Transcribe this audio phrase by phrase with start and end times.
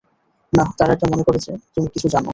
[0.53, 2.29] না, তারা এটা মনে করে যে, তুমি কিছু জানো।